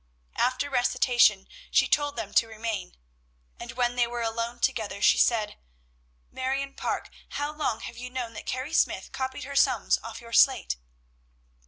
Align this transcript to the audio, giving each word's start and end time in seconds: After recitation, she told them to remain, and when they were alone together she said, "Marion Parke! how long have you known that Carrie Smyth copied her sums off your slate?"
After 0.37 0.67
recitation, 0.67 1.47
she 1.69 1.87
told 1.87 2.15
them 2.15 2.33
to 2.33 2.47
remain, 2.47 2.95
and 3.59 3.73
when 3.73 3.95
they 3.95 4.07
were 4.07 4.23
alone 4.23 4.59
together 4.59 4.99
she 4.99 5.19
said, 5.19 5.59
"Marion 6.31 6.73
Parke! 6.73 7.11
how 7.33 7.53
long 7.53 7.81
have 7.81 7.99
you 7.99 8.09
known 8.09 8.33
that 8.33 8.47
Carrie 8.47 8.73
Smyth 8.73 9.11
copied 9.11 9.43
her 9.43 9.55
sums 9.55 9.99
off 9.99 10.19
your 10.19 10.33
slate?" 10.33 10.77